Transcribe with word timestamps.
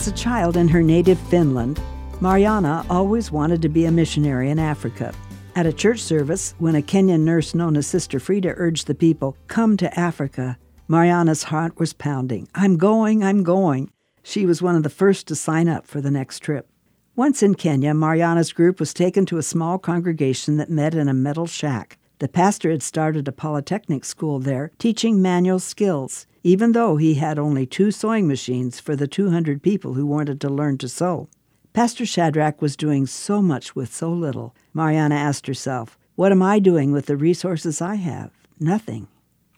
As 0.00 0.08
a 0.08 0.12
child 0.12 0.56
in 0.56 0.66
her 0.68 0.82
native 0.82 1.18
Finland, 1.28 1.78
Mariana 2.22 2.86
always 2.88 3.30
wanted 3.30 3.60
to 3.60 3.68
be 3.68 3.84
a 3.84 3.92
missionary 3.92 4.48
in 4.48 4.58
Africa. 4.58 5.12
At 5.54 5.66
a 5.66 5.74
church 5.74 6.00
service, 6.00 6.54
when 6.58 6.74
a 6.74 6.80
Kenyan 6.80 7.20
nurse 7.20 7.54
known 7.54 7.76
as 7.76 7.86
Sister 7.86 8.18
Frida 8.18 8.54
urged 8.56 8.86
the 8.86 8.94
people, 8.94 9.36
Come 9.48 9.76
to 9.76 10.00
Africa, 10.00 10.56
Mariana's 10.88 11.42
heart 11.42 11.78
was 11.78 11.92
pounding. 11.92 12.48
I'm 12.54 12.78
going, 12.78 13.22
I'm 13.22 13.42
going. 13.42 13.90
She 14.22 14.46
was 14.46 14.62
one 14.62 14.74
of 14.74 14.84
the 14.84 14.88
first 14.88 15.28
to 15.28 15.36
sign 15.36 15.68
up 15.68 15.86
for 15.86 16.00
the 16.00 16.10
next 16.10 16.38
trip. 16.38 16.66
Once 17.14 17.42
in 17.42 17.54
Kenya, 17.54 17.92
Mariana's 17.92 18.54
group 18.54 18.80
was 18.80 18.94
taken 18.94 19.26
to 19.26 19.36
a 19.36 19.42
small 19.42 19.78
congregation 19.78 20.56
that 20.56 20.70
met 20.70 20.94
in 20.94 21.08
a 21.08 21.12
metal 21.12 21.46
shack. 21.46 21.98
The 22.20 22.28
pastor 22.28 22.70
had 22.70 22.82
started 22.82 23.26
a 23.26 23.32
polytechnic 23.32 24.04
school 24.04 24.40
there, 24.40 24.72
teaching 24.78 25.22
manual 25.22 25.58
skills, 25.58 26.26
even 26.42 26.72
though 26.72 26.98
he 26.98 27.14
had 27.14 27.38
only 27.38 27.64
two 27.64 27.90
sewing 27.90 28.28
machines 28.28 28.78
for 28.78 28.94
the 28.94 29.08
200 29.08 29.62
people 29.62 29.94
who 29.94 30.04
wanted 30.04 30.38
to 30.42 30.50
learn 30.50 30.76
to 30.78 30.88
sew. 30.88 31.30
Pastor 31.72 32.04
Shadrach 32.04 32.60
was 32.60 32.76
doing 32.76 33.06
so 33.06 33.40
much 33.40 33.74
with 33.74 33.90
so 33.94 34.12
little. 34.12 34.54
Mariana 34.74 35.14
asked 35.14 35.46
herself, 35.46 35.98
What 36.14 36.30
am 36.30 36.42
I 36.42 36.58
doing 36.58 36.92
with 36.92 37.06
the 37.06 37.16
resources 37.16 37.80
I 37.80 37.94
have? 37.94 38.32
Nothing. 38.58 39.08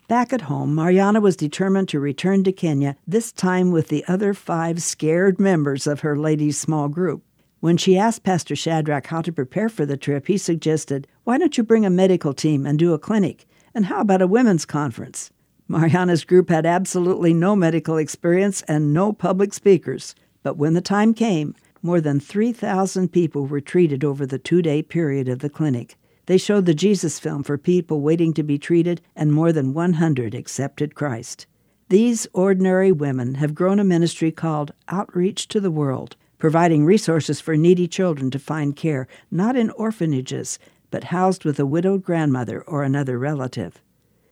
Back 0.07 0.31
at 0.31 0.43
home, 0.43 0.73
Mariana 0.73 1.19
was 1.19 1.35
determined 1.35 1.89
to 1.89 1.99
return 1.99 2.45
to 2.45 2.53
Kenya, 2.53 2.95
this 3.05 3.33
time 3.33 3.71
with 3.71 3.89
the 3.89 4.05
other 4.07 4.33
five 4.33 4.81
scared 4.81 5.37
members 5.37 5.85
of 5.85 5.99
her 5.99 6.17
ladies' 6.17 6.59
small 6.59 6.87
group. 6.87 7.23
When 7.63 7.77
she 7.77 7.97
asked 7.97 8.23
Pastor 8.23 8.57
Shadrach 8.57 9.07
how 9.07 9.21
to 9.21 9.31
prepare 9.31 9.69
for 9.69 9.85
the 9.85 9.95
trip, 9.95 10.27
he 10.27 10.37
suggested, 10.37 11.07
Why 11.23 11.37
don't 11.37 11.57
you 11.57 11.63
bring 11.63 11.85
a 11.85 11.89
medical 11.89 12.33
team 12.33 12.65
and 12.65 12.77
do 12.77 12.91
a 12.91 12.99
clinic? 12.99 13.45
And 13.73 13.85
how 13.85 14.01
about 14.01 14.21
a 14.21 14.27
women's 14.27 14.65
conference? 14.65 15.31
Mariana's 15.69 16.25
group 16.25 16.49
had 16.49 16.65
absolutely 16.65 17.33
no 17.33 17.55
medical 17.55 17.95
experience 17.95 18.63
and 18.63 18.93
no 18.93 19.13
public 19.13 19.53
speakers. 19.53 20.13
But 20.43 20.57
when 20.57 20.73
the 20.73 20.81
time 20.81 21.13
came, 21.13 21.55
more 21.81 22.01
than 22.01 22.19
3,000 22.19 23.13
people 23.13 23.45
were 23.45 23.61
treated 23.61 24.03
over 24.03 24.25
the 24.25 24.37
two 24.37 24.61
day 24.61 24.81
period 24.81 25.29
of 25.29 25.39
the 25.39 25.49
clinic. 25.49 25.95
They 26.25 26.37
showed 26.37 26.65
the 26.65 26.73
Jesus 26.73 27.17
film 27.17 27.43
for 27.43 27.57
people 27.57 28.01
waiting 28.01 28.33
to 28.33 28.43
be 28.43 28.57
treated, 28.57 28.99
and 29.15 29.31
more 29.31 29.53
than 29.53 29.73
100 29.73 30.35
accepted 30.35 30.95
Christ. 30.95 31.45
These 31.87 32.27
ordinary 32.33 32.91
women 32.91 33.35
have 33.35 33.55
grown 33.55 33.79
a 33.79 33.85
ministry 33.85 34.33
called 34.33 34.73
Outreach 34.89 35.47
to 35.47 35.61
the 35.61 35.71
World, 35.71 36.17
providing 36.43 36.83
resources 36.83 37.39
for 37.39 37.55
needy 37.55 37.87
children 37.87 38.29
to 38.29 38.37
find 38.37 38.75
care, 38.75 39.07
not 39.31 39.55
in 39.55 39.69
orphanages, 39.69 40.59
but 40.91 41.05
housed 41.05 41.45
with 41.45 41.57
a 41.57 41.65
widowed 41.65 42.03
grandmother 42.03 42.61
or 42.63 42.83
another 42.83 43.17
relative. 43.17 43.81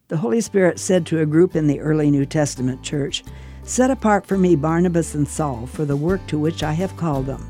The 0.09 0.17
Holy 0.17 0.41
Spirit 0.41 0.77
said 0.77 1.05
to 1.05 1.21
a 1.21 1.25
group 1.25 1.55
in 1.55 1.67
the 1.67 1.79
early 1.79 2.11
New 2.11 2.25
Testament 2.25 2.83
church, 2.83 3.23
Set 3.63 3.89
apart 3.89 4.25
for 4.25 4.37
me 4.37 4.57
Barnabas 4.57 5.15
and 5.15 5.25
Saul 5.25 5.65
for 5.67 5.85
the 5.85 5.95
work 5.95 6.19
to 6.27 6.37
which 6.37 6.63
I 6.63 6.73
have 6.73 6.97
called 6.97 7.27
them. 7.27 7.43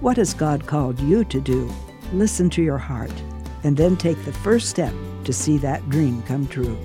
What 0.00 0.16
has 0.16 0.34
God 0.34 0.66
called 0.66 0.98
you 0.98 1.22
to 1.22 1.40
do? 1.40 1.70
Listen 2.12 2.50
to 2.50 2.60
your 2.60 2.76
heart, 2.76 3.14
and 3.62 3.76
then 3.76 3.96
take 3.96 4.20
the 4.24 4.32
first 4.32 4.68
step 4.68 4.92
to 5.26 5.32
see 5.32 5.58
that 5.58 5.88
dream 5.90 6.22
come 6.22 6.48
true. 6.48 6.76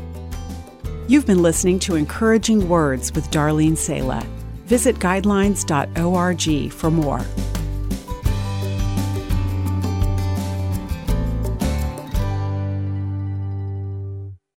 You've 1.08 1.26
been 1.26 1.42
listening 1.42 1.80
to 1.80 1.96
Encouraging 1.96 2.70
Words 2.70 3.12
with 3.12 3.32
Darlene 3.32 3.76
Sala. 3.76 4.24
Visit 4.66 4.98
guidelines.org 4.98 6.72
for 6.72 6.92
more. 6.92 7.20